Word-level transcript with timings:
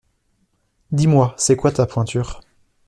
Dis-moi, 0.91 1.35
c'est 1.37 1.55
quoi 1.55 1.71
ta 1.71 1.85
pointure? 1.85 2.41